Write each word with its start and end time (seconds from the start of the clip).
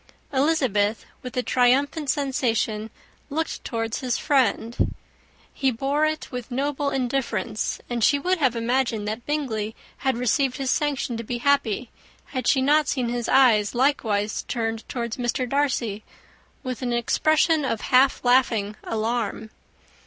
Elizabeth, 0.33 1.05
with 1.21 1.37
a 1.37 1.43
triumphant 1.43 2.09
sensation, 2.09 2.89
looked 3.29 3.63
towards 3.63 3.99
his 3.99 4.17
friend. 4.17 4.95
He 5.53 5.69
bore 5.69 6.07
it 6.07 6.31
with 6.31 6.49
noble 6.49 6.89
indifference; 6.89 7.79
and 7.87 8.03
she 8.03 8.17
would 8.17 8.39
have 8.39 8.55
imagined 8.55 9.07
that 9.07 9.27
Bingley 9.27 9.75
had 9.97 10.17
received 10.17 10.57
his 10.57 10.71
sanction 10.71 11.17
to 11.17 11.23
be 11.23 11.37
happy, 11.37 11.91
had 12.33 12.47
she 12.47 12.63
not 12.63 12.87
seen 12.87 13.09
his 13.09 13.29
eyes 13.29 13.75
likewise 13.75 14.41
turned 14.47 14.89
towards 14.89 15.17
Mr. 15.17 15.47
Darcy, 15.47 16.03
with 16.63 16.81
an 16.81 16.93
expression 16.93 17.63
of 17.63 17.81
half 17.81 18.25
laughing 18.25 18.75
alarm. 18.83 19.51